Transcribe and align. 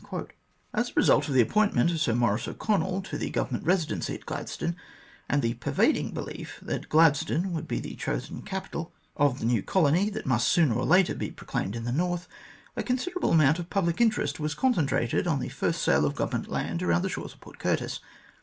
As 0.73 0.89
a 0.89 0.93
result 0.95 1.27
of 1.27 1.35
the 1.35 1.43
appointment 1.43 1.91
of 1.91 1.99
Sir 1.99 2.15
Maurice 2.15 2.47
O'Connell 2.47 3.03
to 3.03 3.19
the 3.19 3.29
Government 3.29 3.63
Eesidency 3.65 4.15
at 4.15 4.25
Gladstone, 4.25 4.75
and 5.29 5.43
the 5.43 5.53
per 5.53 5.71
vading 5.71 6.11
belief 6.11 6.57
that 6.63 6.89
Gladstone 6.89 7.53
would 7.53 7.67
be 7.67 7.79
the 7.79 7.93
chosen 7.93 8.41
capital 8.41 8.95
of 9.15 9.37
the 9.37 9.45
new 9.45 9.61
colony 9.61 10.09
that 10.09 10.25
must 10.25 10.47
sooner 10.47 10.73
or 10.73 10.85
later 10.87 11.13
be 11.13 11.29
proclaimed 11.29 11.75
in 11.75 11.83
the 11.83 11.91
north, 11.91 12.27
a 12.75 12.81
considerable 12.81 13.29
amount 13.29 13.59
of 13.59 13.69
public 13.69 14.01
interest 14.01 14.39
was 14.39 14.55
con 14.55 14.73
centrated 14.73 15.27
on 15.27 15.39
the 15.39 15.49
first 15.49 15.83
sale 15.83 16.03
of 16.03 16.15
Government 16.15 16.47
land 16.49 16.81
around 16.81 17.03
the 17.03 17.09
shores 17.09 17.33
of 17.35 17.39
Port 17.41 17.59
Curtis. 17.59 17.99